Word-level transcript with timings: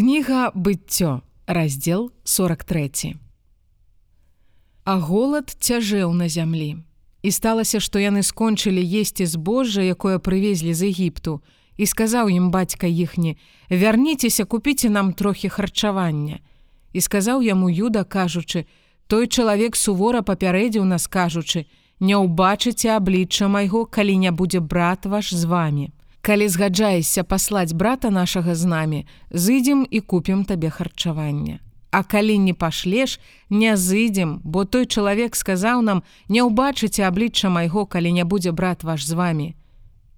Кніга 0.00 0.50
быццё, 0.54 1.20
раздзел 1.46 2.10
43. 2.24 3.16
А 4.84 4.96
голад 4.96 5.52
цяжэў 5.60 6.16
на 6.16 6.24
зямлі. 6.24 6.80
І 7.20 7.28
сталася, 7.30 7.84
што 7.84 8.00
яны 8.00 8.24
скончылі 8.24 8.80
есці 8.80 9.28
збожжа, 9.28 9.84
якое 9.84 10.16
прывезлі 10.16 10.72
з 10.72 10.88
Егіпту, 10.88 11.44
і 11.76 11.84
сказаў 11.84 12.32
ім 12.32 12.48
бацька 12.48 12.88
іхні: 12.88 13.36
«Вярніцеся, 13.70 14.44
купіце 14.44 14.88
нам 14.88 15.12
трохі 15.12 15.48
харчавання. 15.48 16.40
І 16.96 17.00
сказаў 17.00 17.44
яму 17.44 17.68
юда, 17.68 18.08
кажучы: 18.08 18.64
«Той 19.06 19.28
чалавек 19.28 19.76
сувора 19.76 20.24
папярэдзіў 20.24 20.84
нас 20.88 21.12
кажучы: 21.12 21.68
«Не 22.00 22.16
ўбачыце 22.16 22.88
аблічча 22.96 23.52
майго, 23.52 23.84
калі 23.84 24.16
не 24.16 24.32
будзе 24.32 24.64
брат 24.64 25.04
ваш 25.04 25.34
з 25.34 25.44
вами 25.44 25.92
калі 26.20 26.48
згаджаешся 26.48 27.24
паслаць 27.24 27.72
брата 27.72 28.10
нашага 28.10 28.54
з 28.54 28.64
намі, 28.64 29.00
зыдзем 29.30 29.86
і 29.90 30.00
купім 30.00 30.44
табе 30.44 30.70
харчаванне. 30.70 31.60
А 31.90 32.02
калі 32.04 32.38
не 32.38 32.54
пашлеш, 32.54 33.18
не 33.50 33.76
зыдзем, 33.76 34.40
бо 34.44 34.64
той 34.64 34.86
чалавек 34.86 35.34
сказаў 35.34 35.82
нам: 35.82 36.02
не 36.28 36.42
ўбачыце 36.42 37.02
аблічча 37.02 37.50
майго, 37.50 37.86
калі 37.86 38.12
не 38.12 38.24
будзе 38.24 38.52
брат 38.52 38.84
ваш 38.84 39.06
з 39.06 39.12
вами. 39.12 39.54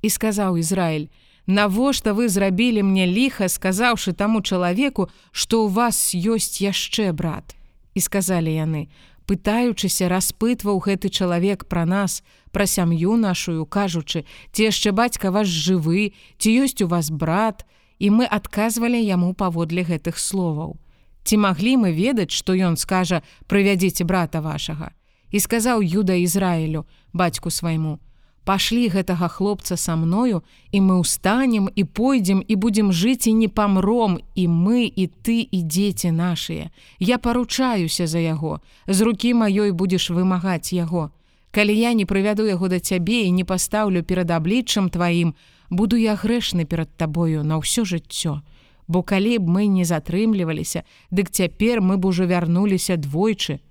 І 0.03 0.11
сказаў 0.11 0.59
Ізраіль: 0.59 1.09
Навошта 1.47 2.13
вы 2.13 2.29
зрабілі 2.29 2.83
мне 2.83 3.07
ліха, 3.07 3.49
сказаўшы 3.49 4.13
таму 4.13 4.43
чалавеку, 4.43 5.09
што 5.33 5.67
ў 5.67 5.73
вас 5.73 6.15
ёсць 6.15 6.61
яшчэ 6.61 7.13
брат. 7.13 7.57
І 7.95 8.01
сказалі 8.01 8.53
яны: 8.53 8.89
пытаючыся 9.33 10.13
распытваў 10.13 10.77
гэты 10.85 11.09
чалавек 11.09 11.65
пра 11.65 11.89
нас, 11.89 12.21
пра 12.53 12.69
сям'ю 12.69 13.17
нашую, 13.17 13.65
кажучы, 13.65 14.29
ці 14.53 14.69
яшчэ 14.69 14.93
бацька 14.93 15.33
ваш 15.33 15.49
жывы, 15.49 16.13
ці 16.37 16.53
ёсць 16.53 16.85
у 16.85 16.89
вас 16.93 17.09
брат, 17.09 17.65
і 17.97 18.13
мы 18.13 18.29
адказвалі 18.29 19.01
яму 19.01 19.33
паводле 19.33 19.89
гэтых 19.89 20.21
словаў. 20.21 20.77
Ці 21.25 21.41
маглі 21.41 21.81
мы 21.81 21.97
ведаць, 21.97 22.35
што 22.37 22.53
ён 22.53 22.77
скажа: 22.77 23.23
прывядзіце 23.49 24.05
брата 24.05 24.45
вашага. 24.45 24.93
І 25.33 25.41
сказаў 25.41 25.81
юда 25.81 26.13
Ізраілю, 26.13 26.85
бацьку 27.17 27.49
свайму: 27.49 28.05
пашлі 28.45 28.89
гэтага 28.89 29.29
хлопца 29.29 29.77
са 29.77 29.97
мною 29.97 30.43
і 30.73 30.81
мы 30.83 30.99
ўстанем 31.01 31.71
і 31.75 31.85
пойдзем 31.85 32.43
і 32.43 32.55
будзем 32.57 32.91
жыць 32.91 33.31
і 33.31 33.33
не 33.39 33.49
памром 33.49 34.19
і 34.35 34.49
мы 34.49 34.91
і 34.91 35.07
ты 35.23 35.47
і 35.47 35.63
дзеці 35.63 36.11
нашыя 36.11 36.71
я 36.99 37.19
паручаюся 37.19 38.07
за 38.07 38.19
яго. 38.19 38.61
З 38.87 39.01
рукі 39.03 39.35
маёй 39.35 39.71
будзеш 39.71 40.11
вымагаць 40.11 40.75
яго. 40.75 41.11
Калі 41.51 41.75
я 41.77 41.93
не 41.93 42.05
прывяду 42.05 42.47
яго 42.49 42.69
да 42.69 42.81
цябе 42.81 43.29
і 43.29 43.31
не 43.31 43.45
пастаўлю 43.45 44.03
перад 44.03 44.31
абліччам 44.31 44.91
тваім 44.91 45.35
буду 45.71 45.97
я 45.97 46.19
грэшны 46.19 46.65
перад 46.65 46.91
табою 46.97 47.45
на 47.45 47.63
ўсё 47.63 47.87
жыццё. 47.87 48.43
Бо 48.89 49.03
калі 49.03 49.39
б 49.39 49.47
мы 49.47 49.67
не 49.71 49.85
затрымліваліся 49.85 50.83
дык 51.15 51.31
цяпер 51.31 51.81
мы 51.81 51.97
б 51.97 52.11
ужо 52.11 52.27
вярнуліся 52.27 52.97
двойчы. 52.97 53.63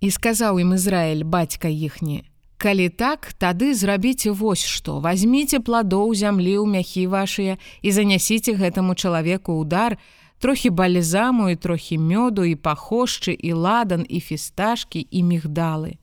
І 0.00 0.10
сказаў 0.10 0.60
ім 0.60 0.76
Ізраіль 0.76 1.24
бацька 1.24 1.68
іхні 1.72 2.33
Калі 2.56 2.88
так, 2.88 3.34
тады 3.38 3.74
зрабіце 3.74 4.30
вось 4.30 4.62
што, 4.62 5.00
возьміце 5.02 5.58
пладоў 5.58 6.14
зямлі 6.14 6.54
ў 6.62 6.66
мяхі 6.70 7.06
вашыя 7.10 7.58
і 7.82 7.88
занясіце 7.90 8.54
гэтаму 8.54 8.94
чалавеку 8.94 9.58
удар, 9.58 9.98
трохі 10.38 10.70
бальзаму 10.70 11.50
і 11.50 11.58
трохі 11.58 11.98
мёду 11.98 12.46
і 12.46 12.54
пахошчы 12.54 13.34
і 13.34 13.58
ладан 13.58 14.06
і 14.08 14.20
фісташкі 14.20 15.02
і 15.10 15.20
мігдалы. 15.26 15.98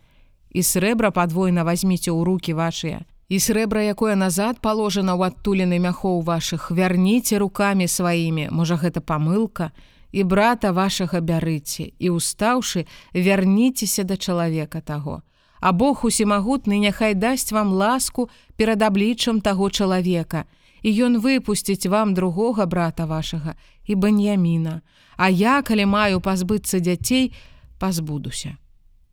І 0.52 0.60
срэбра 0.60 1.16
падвойна 1.16 1.64
возьміце 1.64 2.12
ў 2.12 2.20
руки 2.28 2.52
вашыя. 2.52 3.08
І 3.32 3.40
срэбра, 3.40 3.88
якое 3.88 4.20
назад 4.20 4.60
паложана 4.60 5.16
ў 5.16 5.32
адтуліны 5.32 5.80
мяхоў 5.80 6.20
вашых, 6.20 6.68
вярніце 6.68 7.40
рукамі 7.40 7.88
сваімі, 7.88 8.52
можа 8.52 8.76
гэта 8.76 9.00
памылка, 9.00 9.72
і 10.12 10.28
брата 10.28 10.76
вашага 10.76 11.24
бярыце. 11.24 11.96
І 11.96 12.12
устаўшы, 12.12 12.84
вярніцеся 13.16 14.04
да 14.04 14.20
чалавека 14.20 14.84
таго 14.84 15.24
а 15.62 15.72
Бог 15.72 16.02
усімагутны 16.04 16.81
няхай 16.81 17.14
дасць 17.14 17.54
вам 17.54 17.72
ласку 17.73 18.30
перад 18.58 18.82
абліччам 18.82 19.42
таго 19.42 19.70
чалавека, 19.70 20.49
і 20.82 20.89
ён 21.05 21.22
выпусціць 21.22 21.86
вам 21.86 22.14
другога 22.17 22.66
брата 22.66 23.05
вашага 23.05 23.55
і 23.86 23.95
баньяміна, 23.95 24.82
А 25.22 25.30
я, 25.30 25.61
калі 25.61 25.86
маю 25.86 26.17
пазбыцца 26.17 26.82
дзяцей, 26.82 27.30
пазбудуся. 27.77 28.58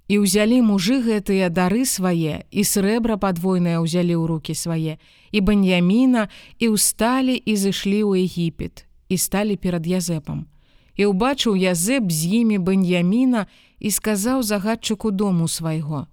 І 0.09 0.25
ўзялі 0.25 0.64
мужы 0.64 1.04
гэтыя 1.04 1.53
дары 1.53 1.84
свае 1.84 2.48
і 2.48 2.65
срэбра 2.65 3.20
падвойнае 3.20 3.76
ўзялі 3.76 4.16
ў 4.16 4.25
руки 4.25 4.54
свае, 4.56 4.97
і 5.36 5.38
баньяміна 5.44 6.32
і 6.56 6.72
ўсталі 6.72 7.36
і 7.36 7.53
зышлі 7.60 8.00
ў 8.09 8.25
Егіпет 8.25 8.88
і 9.12 9.16
сталі 9.20 9.60
перад 9.60 9.84
Язэпам. 9.84 10.48
І 10.97 11.12
ўбачыў 11.12 11.60
Язэп 11.60 12.09
з 12.09 12.41
імі 12.41 12.56
баньяміна 12.56 13.44
і 13.76 13.92
сказаў 13.92 14.41
загадчыку 14.41 15.12
дому 15.12 15.44
свайго: 15.44 16.09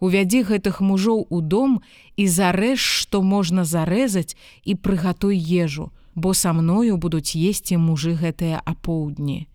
Увядзі 0.00 0.42
гэтых 0.42 0.80
мужоў 0.80 1.26
у 1.30 1.40
дом 1.40 1.80
і 2.16 2.26
зарэж, 2.26 2.80
што 2.80 3.22
можна 3.22 3.64
зарэзаць 3.64 4.36
і 4.64 4.74
прыгатуй 4.74 5.38
ежу, 5.38 5.90
бо 6.14 6.34
са 6.34 6.52
мною 6.52 6.96
будуць 6.96 7.34
есці 7.38 7.78
мужы 7.78 8.14
гэтыя 8.14 8.60
апоўдні. 8.64 9.46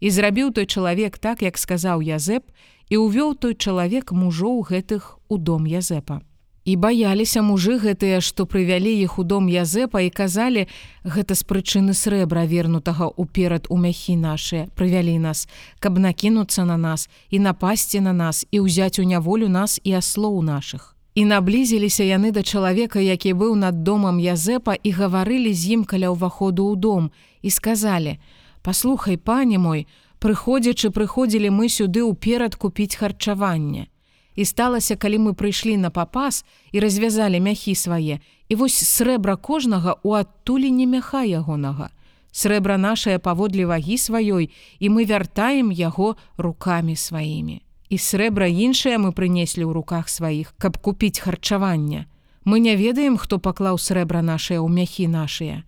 І 0.00 0.10
зрабіў 0.10 0.52
той 0.52 0.66
чалавек 0.66 1.18
так, 1.18 1.42
як 1.42 1.58
сказаў 1.58 2.04
Язэп, 2.04 2.44
і 2.88 2.96
ўвёў 3.00 3.34
той 3.40 3.54
чалавек 3.54 4.12
мужоў 4.12 4.62
гэтых 4.62 5.18
у 5.28 5.38
дом 5.38 5.64
Язэпа. 5.64 6.20
І 6.66 6.74
баяліся 6.74 7.46
мужы 7.46 7.78
гэтыя, 7.78 8.18
што 8.18 8.42
прывялі 8.42 8.90
іх 8.90 9.20
у 9.22 9.24
дом 9.24 9.46
Язэпа 9.46 10.02
і 10.02 10.10
казалі: 10.10 10.66
гэта 11.06 11.38
з 11.38 11.46
прычыны 11.46 11.94
срэбра 11.94 12.42
вернутага 12.42 13.06
ўперад 13.14 13.70
у 13.70 13.78
мяхі 13.78 14.18
нашыя 14.18 14.66
прывялі 14.74 15.14
нас, 15.22 15.46
каб 15.78 16.02
накінуцца 16.02 16.66
на 16.66 16.74
нас 16.74 17.06
і 17.30 17.38
напасці 17.38 18.02
на 18.02 18.12
нас 18.12 18.42
і 18.50 18.66
ўзяць 18.66 18.98
у 18.98 19.06
няволю 19.06 19.46
нас 19.46 19.78
і 19.86 19.94
аслоў 19.94 20.42
нашых. 20.42 20.98
І 21.14 21.22
наблізіліся 21.30 22.02
яны 22.02 22.34
да 22.34 22.42
чалавека, 22.42 22.98
які 22.98 23.38
быў 23.38 23.54
над 23.54 23.86
домам 23.86 24.18
Язэпа 24.18 24.74
і 24.74 24.90
гаварылі 24.90 25.54
з 25.54 25.78
ім 25.78 25.86
каля 25.86 26.10
ўваходу 26.10 26.66
ў 26.66 26.74
дом 26.82 27.14
і 27.46 27.50
сказалі: 27.54 28.18
«Паслухай, 28.66 29.22
пане 29.22 29.62
мой, 29.62 29.86
прыходзячы 30.18 30.90
прыходзілі 30.90 31.46
мы 31.54 31.70
сюды 31.70 32.02
ўперад 32.02 32.58
купіць 32.58 32.98
харчаванне. 32.98 33.86
І 34.36 34.44
сталася, 34.44 34.96
калі 34.96 35.18
мы 35.18 35.30
прыйшлі 35.32 35.76
на 35.80 35.90
папас 35.90 36.44
і 36.72 36.80
развязалі 36.80 37.40
мяхі 37.40 37.74
свае, 37.74 38.20
і 38.48 38.54
вось 38.54 38.76
срэбра 38.76 39.36
кожнага 39.36 39.96
ў 40.04 40.22
адтуліне 40.22 40.86
мяха 40.86 41.24
ягонага. 41.24 41.88
Срэбра 42.36 42.76
нашае 42.76 43.16
паводле 43.18 43.64
вагі 43.64 43.96
сваёй, 43.96 44.52
і 44.78 44.86
мы 44.92 45.08
вяртаем 45.08 45.72
яго 45.72 46.20
рукамі 46.36 46.92
сваімі. 46.92 47.64
І 47.88 47.96
срэбра 47.96 48.44
іншае 48.44 49.00
мы 49.00 49.16
прынеслі 49.16 49.64
ў 49.64 49.72
руках 49.72 50.12
сваіх, 50.12 50.52
каб 50.60 50.76
купіць 50.76 51.24
харчаванне. 51.24 52.04
Мы 52.44 52.60
не 52.60 52.76
ведаем, 52.76 53.16
хто 53.16 53.40
паклаў 53.40 53.80
срэбра 53.80 54.20
нашыя 54.20 54.60
ў 54.60 54.68
мяхі 54.68 55.08
нашыя. 55.08 55.64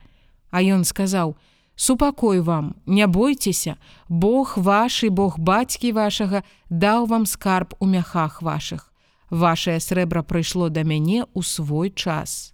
А 0.53 0.61
ён 0.61 0.85
сказаў: 0.85 1.41
«Супакой 1.81 2.41
вам, 2.41 2.75
не 2.87 3.07
бойцеся, 3.07 3.77
Бог 4.09 4.55
ваш 4.57 5.05
і 5.05 5.09
Бог 5.15 5.39
бацькі 5.39 5.93
вашага 5.93 6.43
даў 6.71 7.07
вам 7.07 7.23
скарб 7.23 7.75
у 7.79 7.87
мяхах 7.87 8.43
вашых. 8.43 8.91
Вашае 9.31 9.79
срэбра 9.79 10.27
прыйшло 10.27 10.75
да 10.75 10.83
мяне 10.83 11.23
ў 11.23 11.41
свой 11.47 11.95
час 11.95 12.51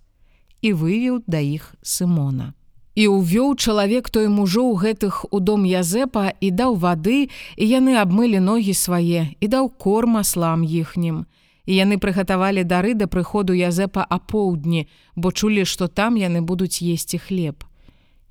і 0.61 0.77
вывеў 0.77 1.25
да 1.25 1.41
іх 1.41 1.73
Сымона. 1.81 2.53
І 2.93 3.09
ўвёў 3.09 3.57
чалавек 3.57 4.13
той 4.13 4.29
мужоў 4.29 4.77
гэтых 4.77 5.25
у 5.33 5.41
дом 5.41 5.65
Язэпа 5.65 6.37
і 6.37 6.51
даў 6.53 6.77
вады, 6.77 7.33
і 7.57 7.65
яны 7.65 7.97
абмылі 7.97 8.45
ногі 8.45 8.77
свае 8.77 9.33
і 9.41 9.47
даў 9.49 9.73
корм 9.73 10.21
аслам 10.21 10.69
іхнім. 10.69 11.25
І 11.65 11.73
яны 11.81 11.97
прыгатавалі 11.97 12.61
дары 12.61 12.93
да 12.93 13.09
прыходу 13.09 13.57
Язэпа 13.57 14.05
апоўдні, 14.05 14.85
бо 15.17 15.33
чулі, 15.33 15.65
што 15.65 15.89
там 15.89 16.21
яны 16.21 16.45
будуць 16.45 16.85
есці 16.85 17.17
хлеб. 17.17 17.65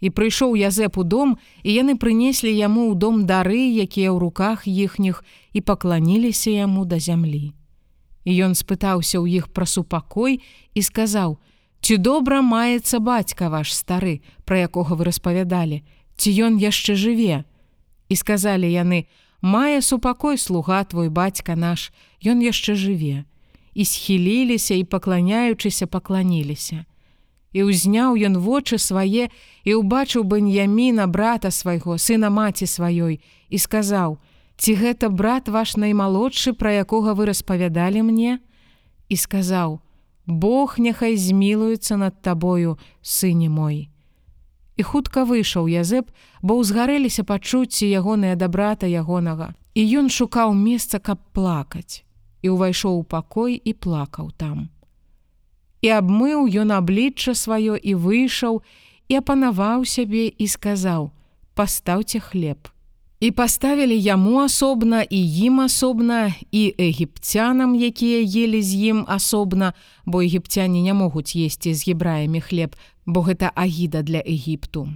І 0.01 0.09
прыйшоў 0.09 0.55
Язэп 0.59 0.97
у 0.97 1.03
дом, 1.03 1.37
і 1.63 1.73
яны 1.73 1.95
прынеслі 1.95 2.51
яму 2.51 2.91
ў 2.91 2.97
дом 2.99 3.25
дары, 3.25 3.61
якія 3.71 4.11
ў 4.11 4.17
руках 4.19 4.67
іхніх 4.67 5.23
і 5.53 5.59
пакланіліся 5.61 6.51
яму 6.51 6.83
да 6.85 6.99
зямлі. 6.99 7.53
І 8.27 8.31
ён 8.47 8.55
спытаўся 8.55 9.19
ў 9.19 9.39
іх 9.39 9.51
пра 9.51 9.65
супакой 9.65 10.39
і 10.73 10.81
сказаў: 10.81 11.39
«Ці 11.83 11.97
добра 11.97 12.41
маецца 12.41 12.99
бацька 12.99 13.47
ваш 13.51 13.75
стары, 13.75 14.23
пра 14.43 14.63
якога 14.67 14.95
вы 14.95 15.11
распавядалі, 15.11 15.83
ці 16.15 16.29
ён 16.31 16.59
яшчэ 16.59 16.95
жыве. 16.95 17.43
І 18.07 18.15
сказалі 18.15 18.71
яны: 18.71 19.07
«Мае 19.41 19.83
супакой 19.83 20.39
слуга 20.39 20.83
твой 20.83 21.09
бацька 21.11 21.55
наш, 21.55 21.91
ён 22.23 22.39
яшчэ 22.39 22.75
жыве. 22.79 23.27
І 23.75 23.83
схіліліся 23.83 24.75
і 24.79 24.83
пакланяючыся 24.83 25.87
пакланіліся 25.87 26.87
і 27.53 27.69
ўзняў 27.69 28.17
ён 28.17 28.37
вочы 28.41 28.77
свае 28.81 29.29
і 29.63 29.71
ўбачыў 29.79 30.25
баньяміна 30.25 31.07
брата 31.07 31.51
свайго 31.51 31.97
сына 31.97 32.33
маці 32.33 32.65
сваёй 32.65 33.21
і 33.49 33.57
сказаў: 33.57 34.17
ці 34.57 34.71
гэта 34.75 35.09
брат 35.09 35.47
ваш 35.47 35.77
наймалодшы 35.77 36.53
пра 36.53 36.73
якога 36.83 37.13
вы 37.13 37.29
распавядалі 37.31 38.03
мне 38.09 38.39
і 39.09 39.15
сказаў: 39.15 39.79
Бог 40.25 40.77
няхай 40.77 41.17
змілуецца 41.17 41.97
над 41.97 42.21
табою 42.21 42.77
сыне 43.01 43.49
мой 43.49 43.93
і 44.77 44.83
хутка 44.83 45.23
выйшаў 45.25 45.69
Язэп, 45.69 46.09
бо 46.41 46.57
ўзгарэліся 46.57 47.23
пачуцці 47.23 47.85
ягоныя 47.85 48.35
дабрата 48.35 48.89
ягонага. 48.89 49.53
І 49.73 49.85
ён 50.01 50.09
шукаў 50.09 50.53
месца, 50.53 50.99
каб 50.99 51.21
плакаць. 51.33 52.05
І 52.41 52.53
ўвайшоў 52.53 53.01
у 53.01 53.03
пакой 53.03 53.57
і 53.57 53.73
плакаў 53.73 54.31
там. 54.37 54.69
І 55.83 55.91
абмыў 55.91 56.47
ён 56.63 56.71
аблічча 56.71 57.35
сваё 57.35 57.75
і 57.75 57.93
выйшаў 57.99 58.63
і 59.11 59.19
апанаваў 59.19 59.83
сябе 59.83 60.31
і 60.31 60.47
сказаў: 60.47 61.11
«Пастаўце 61.59 62.23
хлеб. 62.23 62.71
І 63.19 63.31
паставілі 63.31 63.95
яму 63.99 64.39
асобна 64.43 65.03
і 65.03 65.19
ім 65.47 65.59
асобна 65.63 66.35
і 66.51 66.63
егіпцянам, 66.79 67.75
якія 67.75 68.23
елі 68.23 68.61
з 68.63 68.71
ім 68.91 69.05
асобна, 69.07 69.73
бо 70.05 70.23
егіпцяне 70.23 70.81
не 70.81 70.93
могуць 70.93 71.35
есці 71.35 71.73
з 71.73 71.87
гебраямі 71.87 72.41
хлеб, 72.41 72.75
бо 73.05 73.23
гэта 73.23 73.51
агіда 73.55 74.03
для 74.03 74.19
Егіпту. 74.19 74.87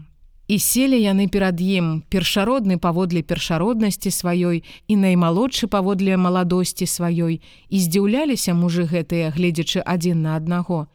І 0.47 0.59
селі 0.63 0.95
яны 0.95 1.27
перад 1.27 1.59
ім 1.59 2.03
першародны 2.07 2.77
паводле 2.79 3.19
першароднасці 3.19 4.11
сваёй 4.15 4.63
і 4.87 4.95
наймалодшы 4.95 5.67
паводле 5.67 6.15
маладосці 6.15 6.87
сваёй 6.87 7.43
і 7.67 7.77
здзіўляліся 7.83 8.55
мужы 8.55 8.87
гэтыя, 8.87 9.35
гледзячы 9.35 9.83
адзін 9.83 10.23
на 10.23 10.39
аднаго. 10.39 10.87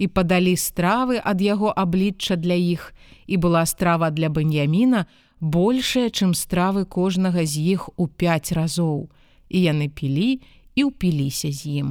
І 0.00 0.08
падалі 0.08 0.56
стравы 0.56 1.20
ад 1.20 1.44
яго 1.44 1.68
аблічча 1.68 2.40
для 2.40 2.56
іх, 2.56 2.96
і 3.28 3.36
была 3.36 3.66
страва 3.68 4.08
для 4.08 4.32
баньяміна, 4.32 5.04
большая, 5.40 6.08
чым 6.08 6.32
стравы 6.32 6.88
кожнага 6.88 7.44
з 7.44 7.60
іх 7.76 7.92
у 8.00 8.08
пяць 8.08 8.56
разоў, 8.56 9.12
і 9.52 9.68
яны 9.68 9.92
пілі 9.92 10.40
і 10.74 10.88
ўпіліся 10.88 11.52
з 11.52 11.84
ім. 11.84 11.88